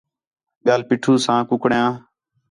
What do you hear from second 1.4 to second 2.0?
ککرایان